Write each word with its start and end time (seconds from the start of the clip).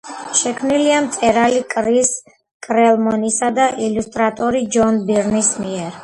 შექმნილია 0.37 1.01
მწერალი 1.07 1.59
კრის 1.73 2.09
კლერმონისა 2.67 3.49
და 3.59 3.67
ილუსტრატორი 3.89 4.63
ჯონ 4.77 4.97
ბირნის 5.11 5.51
მიერ. 5.67 5.93